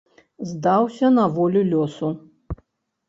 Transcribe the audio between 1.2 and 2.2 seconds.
волю лёсу.